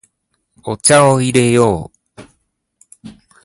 [0.63, 1.91] お茶を入れよ
[3.05, 3.07] う。